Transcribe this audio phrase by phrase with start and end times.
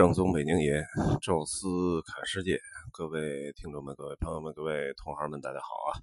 [0.00, 0.82] 正宗北京爷，
[1.20, 2.58] 宙斯看世界，
[2.90, 6.00] 各位听众们、各位朋友们、各位同行们，大家好啊！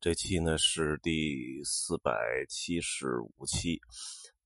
[0.00, 2.12] 这期呢是第四百
[2.48, 3.80] 七十五期，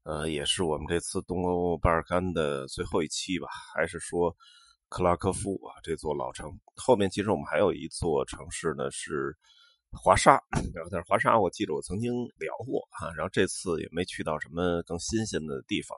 [0.03, 3.49] 呃，也是我们这次东欧巴尔干的最后一期吧。
[3.75, 4.37] 还是说
[4.91, 6.53] 克拉科夫啊这座老城？
[6.77, 9.35] 后面其实我们还有一座城市呢是
[9.91, 10.33] 华沙，
[10.75, 15.97] 然后但是华沙我记得我曾经聊过啊，然后这次也没去到什么更新鲜的地方。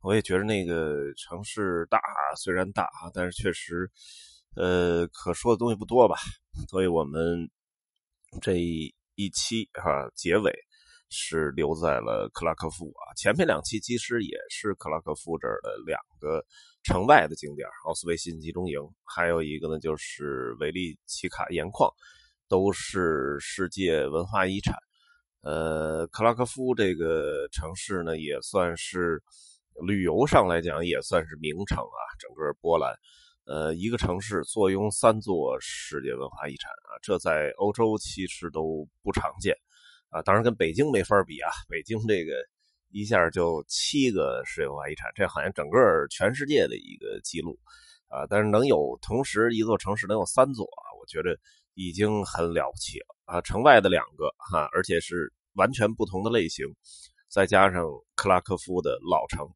[0.00, 2.00] 我也觉得那个城市大，
[2.36, 3.90] 虽然大啊，但是确实，
[4.54, 6.16] 呃，可说的东西不多吧。
[6.68, 7.50] 所以我们
[8.40, 10.52] 这一期哈结尾
[11.10, 13.10] 是留在了克拉科夫啊。
[13.16, 16.44] 前面两期其实也是克拉科夫这儿的两个
[16.84, 21.92] 城外的景点，奥斯维辛集中营，还有一个呢就是维利奇卡盐矿，
[22.48, 24.76] 都是世界文化遗产。
[25.42, 29.20] 呃，克拉科夫这个城市呢，也算是。
[29.86, 32.92] 旅游上来讲也算是名城啊，整个波兰，
[33.46, 39.54] 呃，一个城市坐拥三座世界文化遗产啊，这在欧洲其实都不常见
[40.10, 40.20] 啊。
[40.22, 42.32] 当然跟北京没法比啊，北京这个
[42.90, 45.78] 一下就七个世界文化遗产，这好像整个
[46.10, 47.58] 全世界的一个记录
[48.08, 48.26] 啊。
[48.26, 51.38] 但是能有同时一座城市能有三座啊，我觉得
[51.74, 53.40] 已经很了不起了啊。
[53.42, 56.66] 城外的两个哈，而且是完全不同的类型，
[57.28, 57.84] 再加上
[58.16, 59.48] 克拉科夫的老城。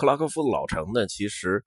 [0.00, 1.62] 克拉科夫老城呢，其实，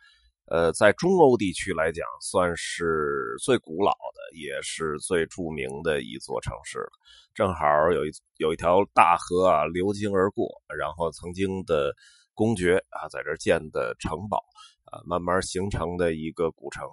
[0.48, 6.90] 呃，在中欧地区来讲，算是最古老的，也是最著名的一座城市了。
[7.36, 11.94] 正好有一有一条大河啊，流经而过，然后曾经的
[12.34, 14.44] 公爵啊，在这建的城堡
[14.86, 16.88] 啊，慢慢形成的一个古城。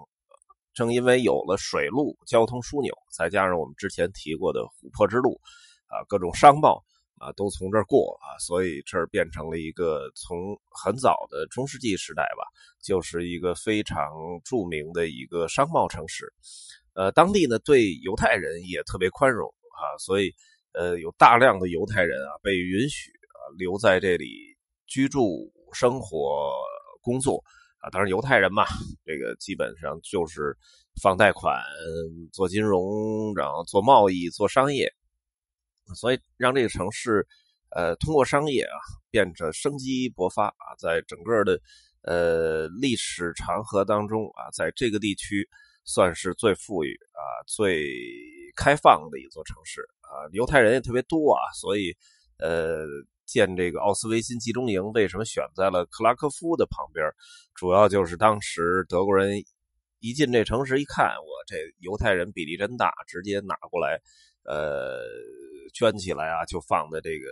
[0.74, 5.40] 正因为有了水路交通枢纽，再加上我们之前提过的琥珀之路
[5.86, 6.84] 啊，各种商贸。
[7.20, 12.42] 啊，都从这儿过啊，所以这儿变成了一个从很早的中世纪时代吧，
[12.82, 14.08] 就是一个非常
[14.42, 16.32] 著名的一个商贸城市。
[16.94, 20.34] 呃，当地呢对犹太人也特别宽容啊，所以
[20.72, 26.50] 呃有大量的犹太人啊被允许啊留在这里居住、生活、
[27.02, 27.44] 工作
[27.80, 27.90] 啊。
[27.90, 28.64] 当然，犹太人嘛，
[29.04, 30.56] 这个基本上就是
[31.02, 31.62] 放贷款、
[32.32, 34.90] 做金融，然后做贸易、做商业。
[35.94, 37.26] 所以让这个城市，
[37.70, 38.76] 呃，通过商业啊，
[39.10, 41.60] 变得生机勃发啊，在整个的
[42.02, 45.48] 呃历史长河当中啊，在这个地区
[45.84, 47.86] 算是最富裕啊、最
[48.56, 51.96] 开放的一座城市啊，犹太人也特别多啊，所以
[52.38, 52.84] 呃，
[53.24, 57.06] 建这个奥斯维辛集中营为什么选在了克拉科夫的旁边？
[57.54, 59.44] 主要就是当时德国人
[60.00, 64.00] 一进这城市一看，我这犹太人比例真大，直接拿过来，
[64.44, 65.00] 呃。
[65.70, 67.26] 圈起来啊，就放在这个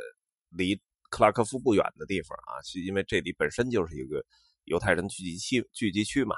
[0.50, 0.74] 离
[1.10, 4.24] 克拉科夫不远的地方啊，是因为这里本身就是一个
[4.64, 6.34] 犹太人聚集区聚集区嘛。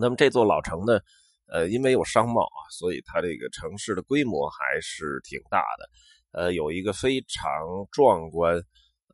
[0.00, 1.00] 那么这座老城呢，
[1.48, 5.90] 呃，因为有商贸啊，所以它这个城市的规模还是挺大的，
[6.32, 7.42] 呃，有一个非常
[7.90, 8.60] 壮观，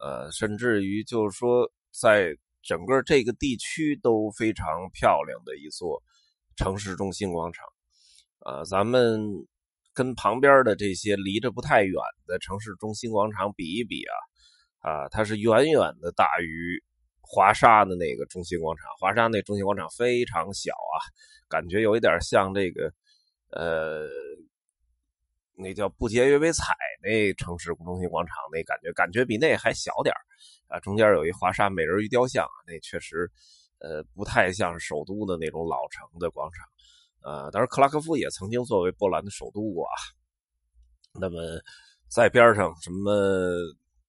[0.01, 6.03] 呃，甚至于就是说，在整个这个地区都非常漂亮的一座
[6.57, 7.67] 城市中心广场，
[8.47, 9.47] 呃，咱们。
[9.95, 11.95] 跟旁边的这些离着不太远
[12.27, 14.15] 的城市中心广场比一比啊，
[14.91, 16.83] 啊，它是远远的大于
[17.21, 18.87] 华沙的那个中心广场。
[18.99, 20.97] 华沙那中心广场非常小啊，
[21.49, 22.93] 感觉有一点像这个，
[23.51, 24.07] 呃，
[25.57, 30.15] 那叫不节约为彩那城市中心广场那感觉，感觉比那还小点
[30.69, 30.81] 啊。
[30.81, 33.31] 中间有一华沙美人鱼雕像，那确实，
[33.79, 36.67] 呃，不太像首都的那种老城的广场。
[37.25, 39.95] 呃，当然，克拉科夫也曾经作为波兰的首都过啊。
[41.15, 41.41] 那么，
[42.09, 43.13] 在边上什么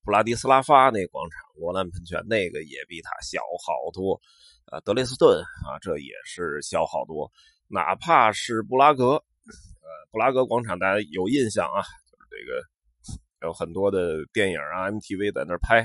[0.03, 4.19] 布拉迪斯拉发那广场、罗兰喷泉，那个也比它小好多。
[4.65, 7.29] 啊，德累斯顿啊，这也是小好多。
[7.67, 15.81] 哪怕是布拉格，呃，布拉格广场大家有印象啊，就是这个有很多的电影啊，MTV 在那儿拍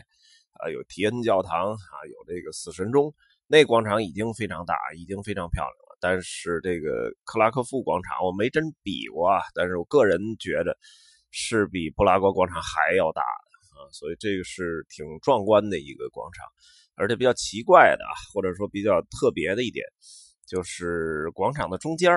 [0.55, 3.12] 啊，有提恩教堂啊，有这个死神钟，
[3.47, 5.88] 那广场已经非常大，已经非常漂亮了。
[6.00, 10.77] 但是这个克拉科夫广场我没真比过啊，但是我个人觉得
[11.31, 16.47] 是比布拉格广场还要大的啊，所以这个是挺壮观的一个广场，
[16.95, 19.85] 而且比较奇怪的啊，或者说比较特别的一点，
[20.47, 22.12] 就是广场的中间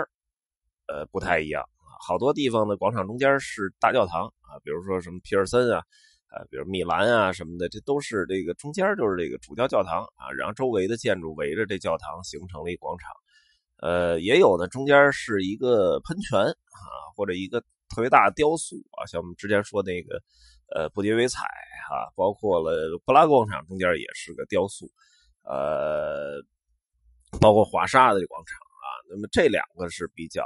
[0.87, 5.79] 呃，不太一样啊，好多地方的广场中间是大教堂啊，比如说什么皮尔森啊，
[6.27, 13.09] 啊，比如米兰啊什么的，这都是这个中间就是这个主教教堂啊，然后周围的建筑围着这教堂形成了一广场。
[13.81, 20.21] 呃，也有呢，中间是一个喷泉啊，或者一个特别大的雕塑啊，像我们之前说那个，
[20.73, 21.41] 呃，不节为彩
[21.89, 24.89] 哈，包括了布拉广场中间也是个雕塑，
[25.43, 26.39] 呃，
[27.41, 28.85] 包括华沙的广场啊。
[29.09, 30.45] 那么这两个是比较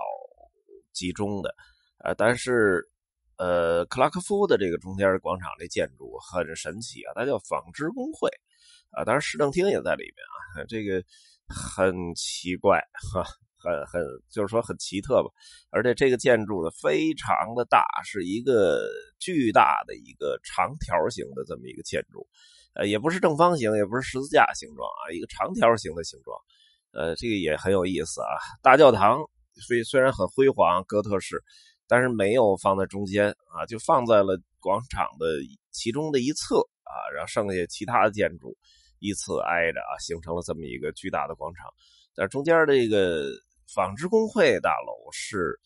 [0.93, 1.53] 集中的，
[1.99, 2.87] 呃，但是
[3.37, 8.29] 呃，克拉科夫的这个中间的广场这建筑很神奇啊，它叫纺织工会
[8.91, 11.03] 啊，当然市政厅也在里面啊，这个
[11.47, 12.79] 很奇怪
[13.13, 13.23] 哈。
[13.57, 13.99] 很很
[14.29, 15.29] 就是说很奇特吧，
[15.71, 18.87] 而且这个建筑呢非常的大，是一个
[19.17, 22.27] 巨大的一个长条形的这么一个建筑，
[22.75, 26.37] 呃，也不是正方形，也不是十字架形状啊，一个长条形的形状，
[26.91, 28.37] 呃，这个也很有意思啊。
[28.61, 29.17] 大教堂
[29.55, 31.41] 虽虽然很辉煌，哥特式，
[31.87, 35.25] 但是没有放在中间啊，就放在了广场的
[35.71, 38.55] 其中的一侧啊，然后剩下其他的建筑
[38.99, 41.65] 依次挨着啊，形成了这么一个巨大的广场，
[42.15, 43.25] 但中间这个。
[43.73, 45.59] 纺织工会大楼是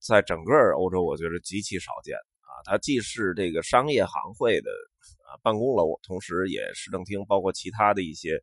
[0.00, 2.64] 在整个欧洲，我觉得极其少见啊。
[2.64, 4.70] 它既是这个商业行会的
[5.28, 8.42] 啊办公楼，同时也市政厅，包括其他的一些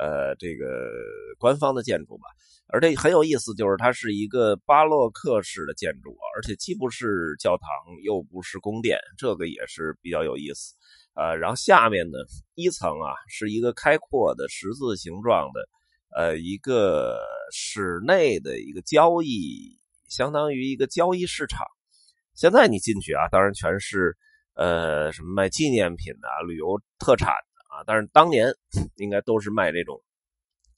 [0.00, 0.90] 呃这个
[1.38, 2.24] 官方的建筑吧。
[2.66, 7.68] 而这很有意思，就是它是一个巴洛克式的建筑，而且既不是教堂，
[8.02, 10.74] 又不是宫殿，这个也是比较有意思。
[11.14, 12.18] 呃，然后下面呢，
[12.54, 15.68] 一层啊是一个开阔的十字形状的。
[16.14, 17.18] 呃，一个
[17.52, 19.78] 室内的一个交易，
[20.08, 21.66] 相当于一个交易市场。
[22.34, 24.14] 现在你进去啊，当然全是
[24.54, 27.84] 呃什么卖纪念品的、旅游特产的啊。
[27.86, 28.52] 但是当年
[28.96, 30.02] 应该都是卖这种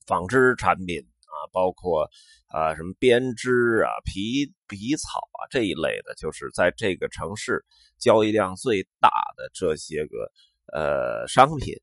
[0.07, 1.03] 纺织产品，
[1.53, 2.09] 包括
[2.49, 7.65] 啊什么编织啊、皮皮草啊这一类的，就是在这个城市
[7.99, 10.31] 交易量最大的这些个
[10.73, 11.75] 呃商品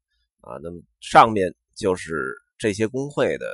[0.42, 0.58] 啊。
[0.62, 2.38] 那么上面就是。
[2.62, 3.48] 这些工会的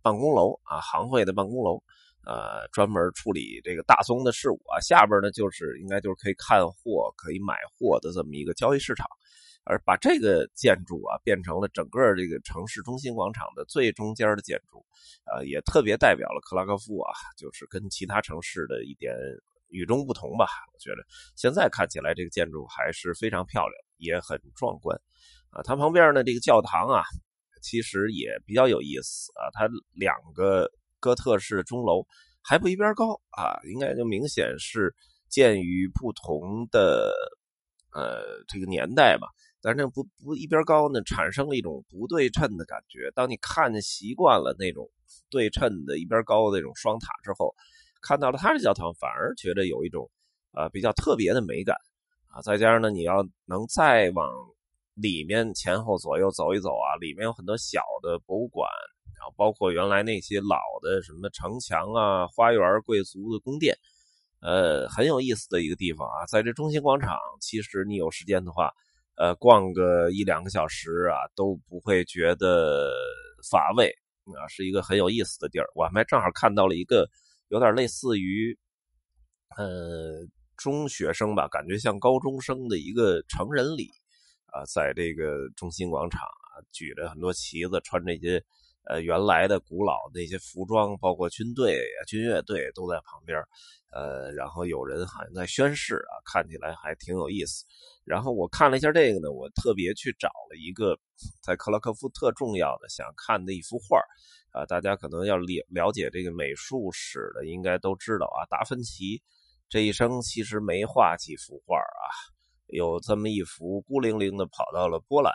[0.00, 1.82] 办公楼啊，行会的办公楼，
[2.24, 4.80] 呃，专门处理这个大宗的事务啊。
[4.80, 9.06] 下边呢，就是应该就是可以看货、可以买货的这么一个交易市场。
[9.64, 14.84] 而把这个建筑啊，变成了整个这个城市中心广场的最中间的建筑，
[15.26, 19.14] 呃，也特别代表了克拉科夫啊，就是跟其他城市的一点
[19.68, 20.46] 与众不同吧。
[20.72, 21.04] 我觉得
[21.36, 25.00] 现在看起来这个建筑还是非常漂亮，也很壮观
[25.50, 25.62] 啊。
[25.62, 27.02] 它旁边呢，这个教堂啊。
[27.62, 30.66] 其实也比较有意思啊，它两个
[30.98, 32.02] 哥特式钟楼
[32.40, 34.94] 还不一边高啊，应该就明显是
[35.28, 37.12] 建于不同的
[37.92, 39.28] 呃这个年代吧。
[39.62, 43.10] 但是那不不一边高呢，产生了一种不对称的感觉。
[43.14, 44.90] 当你看习惯了那种
[45.30, 47.54] 对称的一边高的那种双塔之后，
[48.02, 50.10] 看到了它的教堂，反而觉得有一种
[50.52, 51.76] 呃比较特别的美感
[52.28, 52.40] 啊。
[52.42, 54.28] 再加上呢，你要能再往。
[54.94, 58.68] 里面前后左右走一走啊，里面有很多小的博物馆，
[59.16, 63.74] 然后包括原来那些老的什么城墙啊、花园、贵族的宫殿，
[64.42, 66.26] 呃，很有意思的一个地方啊。
[66.26, 68.70] 在这中心广场，其实你有时间的话，
[69.20, 72.90] 呃，逛个一两个小时啊，都不会觉得
[73.50, 73.94] 乏味
[74.34, 75.66] 啊，是一个很有意思的地儿。
[75.74, 77.06] 我还正好看到了一个
[77.48, 78.58] 有点类似于，
[79.58, 80.26] 呃，
[80.56, 83.90] 中学生吧，感觉像高中生的一个成人礼。
[84.52, 88.42] 啊，在这个中心广场啊，举着很多旗子，穿这些
[88.88, 91.78] 呃原来的古老那些服装，包括军队、
[92.08, 93.38] 军乐队都在旁边，
[93.92, 97.64] 呃，然后有人好像在宣誓啊，看起来还挺有意思。
[98.10, 100.98] 然后我看了一下这个呢，我特别去找了一个
[101.40, 104.00] 在克拉科夫特重要的想看的一幅画
[104.52, 109.22] 啊，大家可能要了了解这个美术史的，应该都知道啊，达芬奇
[109.68, 112.04] 这一生其实没画几幅画啊。
[112.66, 115.32] 有这么一幅孤零零的跑到了波兰，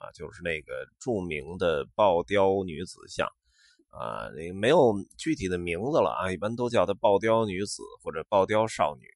[0.00, 3.26] 啊，就是那个著名的爆雕女子像，
[3.88, 9.06] 啊，没有具体的名字了啊，一般都叫她爆雕女子或者爆雕少女，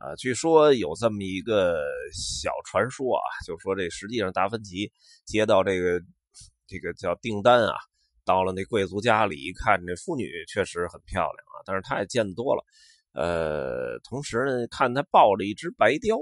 [0.00, 4.90] 啊，据说有这么一个小传说啊，就说这实际上达芬奇
[5.24, 6.00] 接到这个
[6.66, 7.74] 这个叫订单啊，
[8.24, 12.64] 到了那贵族家里一看，这妇女确实很漂亮啊，但是他也见得多了，
[13.12, 16.16] 呃，同时呢，看他抱着一只白雕。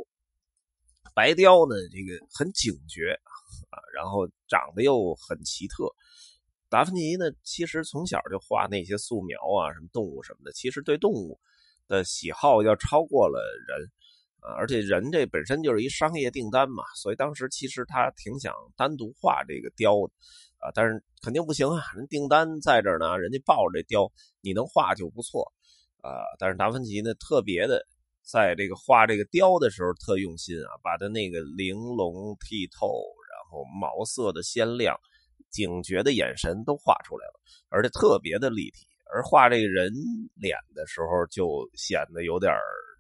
[1.15, 3.13] 白雕呢，这个很警觉
[3.71, 5.87] 啊，然后长得又很奇特。
[6.69, 11.39] 达芬奇呢，其实从小就画那些素描啊，什么动物什么的，其实对动物
[11.89, 13.91] 的喜好要超过了人
[14.41, 14.55] 啊。
[14.57, 20.13] 而且人这本身就是一商业订单嘛，所以当时其实他挺想单独画这个雕的
[20.59, 25.53] 啊，但是肯定不行啊，人订单在这呢，人家抱着这雕，你能画就不错
[26.03, 26.23] 啊。
[26.39, 27.87] 但是达芬奇呢，特别的。
[28.29, 32.89] 在这个画这个雕的时候特用心啊，把它那个玲珑剔透，
[33.31, 34.99] 然后毛色的鲜亮、
[35.49, 38.85] 警觉的眼神都画出来了，而且特别的立体。
[39.13, 39.93] 而画这个人
[40.35, 42.53] 脸的时候，就显得有点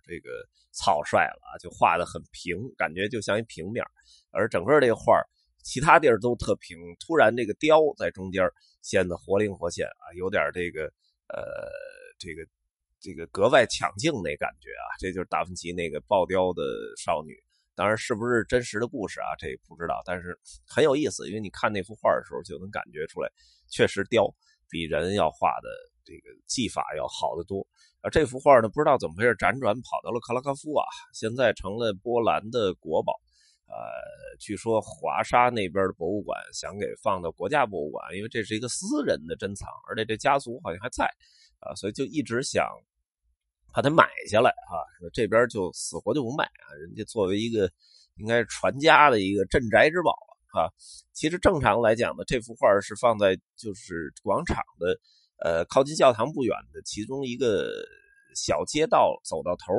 [0.06, 0.30] 这个
[0.72, 3.84] 草率了啊，就画的很平，感觉就像一平面。
[4.30, 5.20] 而整个这个画
[5.62, 8.48] 其他地儿都特平，突然这个雕在中间
[8.82, 10.84] 显得活灵活现啊，有点这个
[11.28, 11.68] 呃
[12.18, 12.46] 这个
[13.00, 16.62] 这个格外抢镜那感觉啊，这就是达芬奇那个爆雕的
[16.96, 17.34] 少女。
[17.74, 23.28] 当然是不是真实的故事啊，这不知道，但是很有意思，因为你看那幅画的时候就能感觉出来，
[23.68, 24.24] 确实雕
[24.70, 25.68] 比人要画的
[26.06, 27.66] 这个技法要好得多。
[28.00, 33.12] 啊，这幅画呢，不知道怎么回事，辗转跑到了克拉科夫啊，现在成了波兰的国宝。
[33.68, 33.74] 呃，
[34.38, 41.04] 据说华沙那边的博物馆想给放到国家博物馆，因为这是一个私人的珍藏，而且这家族好像还在，
[41.58, 42.64] 啊，所以就一直想
[43.72, 44.78] 把它买下来啊。
[45.12, 47.68] 这边就死活就不卖啊，人家作为一个
[48.18, 50.12] 应该是传家的一个镇宅之宝
[50.52, 50.70] 啊。
[51.12, 54.96] 其实正常来讲呢，这幅画是放在就是广场的
[55.44, 57.70] 呃靠近教堂不远的其中一个
[58.34, 59.72] 小街道走到头。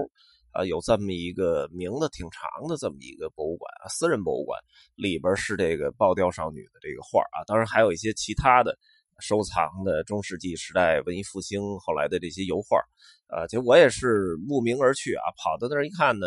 [0.54, 4.60] 啊，有这么一个名字挺长的这么一个博物馆啊，私人博物馆
[4.96, 8.76] 里边是这个爆雕少女的这个画啊，当然还有一些其他的
[9.20, 12.80] 收藏的中世纪时代、文艺复兴后来的这些油画
[13.28, 13.46] 啊。
[13.46, 16.26] 就我也是慕名而去啊，跑到那儿一看呢，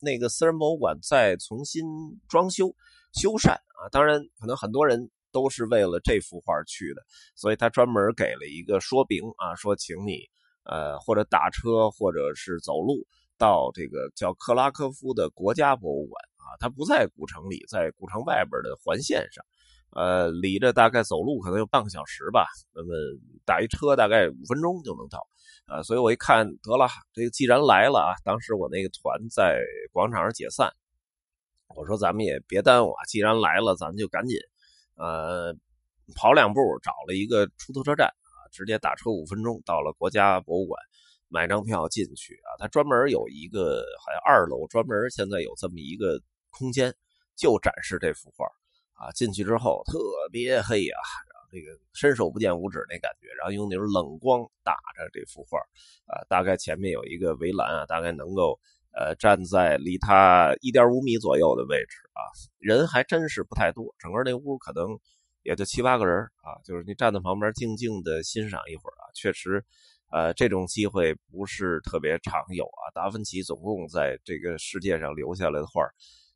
[0.00, 1.84] 那个私人博物馆在重新
[2.28, 2.74] 装修
[3.12, 7.02] 修缮啊，当然可能很多人都是为了这幅画去的，
[7.34, 10.20] 所以他专门给了一个说明啊，说请你
[10.64, 13.06] 呃或者打车或者是走路。
[13.40, 19.42] 到这个叫克拉科夫的国家博物馆啊，它不在古城里，在古城外边的环线上，
[19.92, 22.46] 呃，离着大概走路可能有半个小时吧。
[22.74, 22.92] 那么
[23.46, 25.26] 打一车大概五分钟就能到，
[25.68, 29.58] 呃，所以我一看得了，这个既然来了啊，当时我那个团在
[29.90, 30.70] 广场上解散，
[31.74, 34.36] 我说咱们也别耽误啊，既然来了，咱们就赶紧，
[35.00, 35.56] 呃，
[36.14, 40.78] 跑两步找了一个出租车站啊，直接打车五分钟到了国家博物馆。
[41.32, 46.92] 买张票进去啊，他专门有一个，好像二楼专门现在有这么一个空间，
[47.36, 48.44] 就展示这幅画
[48.94, 49.12] 啊。
[49.12, 49.96] 进去之后特
[50.32, 50.98] 别黑啊，
[51.32, 55.60] 然后这个伸手不见五指那感觉，然后用那种冷光打着这幅画
[56.06, 58.58] 啊，大概前面有一个围栏啊，大概能够
[58.92, 62.20] 呃站在离他一点五米左右的位置啊，
[62.58, 64.98] 人还真是不太多，整个那屋可能
[65.42, 69.64] 也就七八个人啊，就是你站在旁边静静的欣赏一会儿啊，确实。
[70.12, 72.90] 呃，这种机会不是特别常有啊。
[72.92, 75.82] 达芬奇总共在这个世界上留下来的画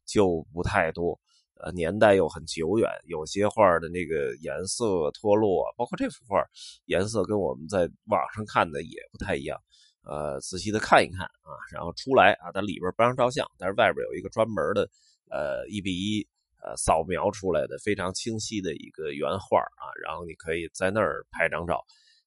[0.07, 1.19] 就不太多，
[1.57, 6.41] 呃，年代又很久远，有些画的那个颜色脱落，包括这幅画
[6.85, 9.61] 颜色跟我们在网上看的也不太一样。
[10.07, 14.89] 呃，仔细的看一看啊，然后出来啊，它里边不让照相，但是外边有一个专门的
[15.31, 16.27] 呃一比一
[16.63, 21.85] 呃扫描出来的非常清晰的一个原画啊，然后你可以在那儿拍张照。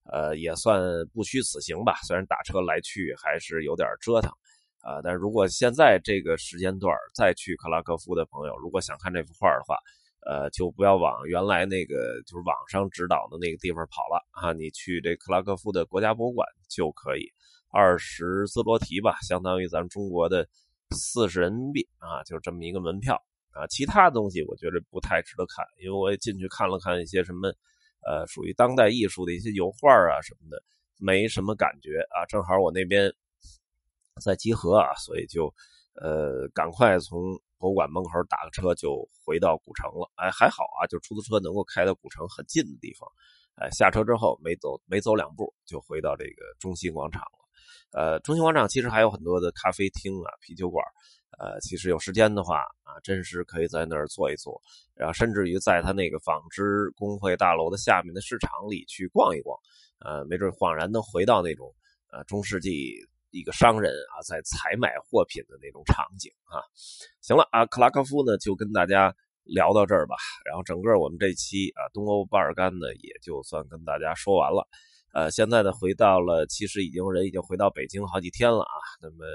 [0.09, 0.81] 呃，也算
[1.13, 1.99] 不虚此行吧。
[2.07, 4.31] 虽然打车来去还是有点折腾，
[4.79, 9.77] 啊，但如果现在这个时间段再去克拉科夫的朋友，如果想看这幅画的话，
[10.25, 17.29] 呃，就不要往原来那个就是网上指导的那个地方跑了啊，你去这克拉科夫的国家博物馆就可以，
[17.69, 20.47] 二十兹罗提吧，相当于咱们中国的
[20.91, 23.15] 四十人民币啊，就这么一个门票
[23.51, 23.67] 啊。
[23.67, 27.53] 其他东西我觉得不太值得看，因为我也进去看了看一些什么。
[28.05, 30.63] 呃，属于当代艺术的一些油画啊什么的，
[30.97, 32.23] 没什么感觉啊。
[32.27, 33.11] 正好我那边
[34.21, 35.53] 在集合啊，所以就
[35.95, 37.19] 呃赶快从
[37.57, 40.09] 博物馆门口打个车就回到古城了。
[40.15, 43.09] 哎，还好啊，就出租车能够开到古城很近的地方。
[43.55, 47.23] 哎，下车之后没走没走两步就回到这个中心广场。
[47.97, 50.85] 呃，中心广场其实还有很多的咖啡厅啊、啤酒馆。
[51.39, 54.59] 呃，其实有时间的话啊，真是可以在那儿坐一坐，
[54.95, 59.59] 然后甚至于在他那个纺织工会大楼的下面的市场里去逛一逛，
[59.99, 61.73] 呃，没准恍然能回到那种
[62.11, 62.95] 呃中世纪
[63.31, 66.61] 一个商人啊在采买货品的那种场景啊。
[67.21, 69.13] 行了啊，克拉科夫呢就跟大家
[69.43, 74.67] 聊到这儿吧，然后整个我们这期啊东欧巴尔干呢也就算跟大家说完了。
[75.13, 79.25] 呃，现在呢回到了，其实已经人已经回到北京好几天了啊，那么。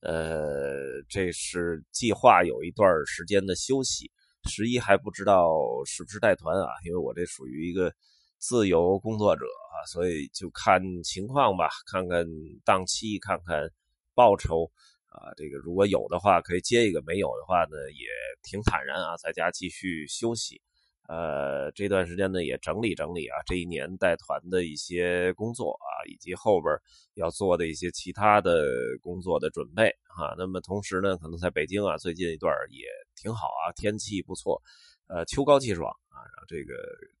[0.00, 4.08] 呃，这是计划有一段时间的休息，
[4.48, 5.50] 十一还不知道
[5.84, 6.68] 是不是带团啊？
[6.86, 7.92] 因为我这属于一个
[8.38, 12.24] 自由工作者啊，所以就看情况吧，看看
[12.64, 13.68] 档期，看看
[14.14, 14.70] 报酬
[15.08, 15.34] 啊。
[15.36, 18.06] 这个如果有的话可以接一个，没有的话呢也
[18.44, 20.62] 挺坦然啊，在家继续休息。
[21.08, 26.70] 呃，这段时间呢也整理整理啊，这一年带团的一些工作啊，以及后边
[27.14, 28.62] 要做的一些其他的
[29.00, 30.34] 工作的准备啊。
[30.36, 32.86] 那么同时呢，可能在北京啊，最近一段也
[33.16, 34.60] 挺好啊，天气不错，
[35.06, 36.20] 呃，秋高气爽啊。
[36.28, 36.74] 然后这个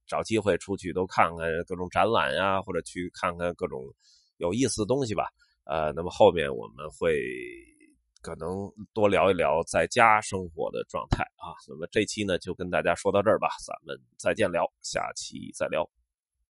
[0.06, 3.82] 找机会出去都看看各种展览呀，或者去看看各种
[4.36, 5.30] 有意思的东西吧。
[5.64, 7.18] 呃，那么后面我们会
[8.20, 11.54] 可能多聊一聊在家生活的状态啊。
[11.68, 15.97] 那么这期呢就跟大家说到这儿吧，咱们再见聊，下期再聊。